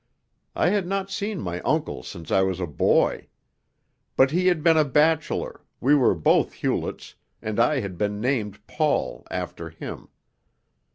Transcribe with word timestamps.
I 0.55 0.69
had 0.69 0.87
not 0.87 1.11
seen 1.11 1.39
my 1.39 1.59
uncle 1.61 2.01
since 2.01 2.31
I 2.31 2.41
was 2.41 2.59
a 2.59 2.65
boy. 2.65 3.27
But 4.15 4.31
he 4.31 4.47
had 4.47 4.63
been 4.63 4.75
a 4.75 4.83
bachelor, 4.83 5.61
we 5.79 5.93
were 5.93 6.15
both 6.15 6.53
Hewletts, 6.53 7.13
and 7.39 7.59
I 7.59 7.81
had 7.81 7.99
been 7.99 8.19
named 8.19 8.65
Paul 8.65 9.27
after 9.29 9.69
him. 9.69 10.09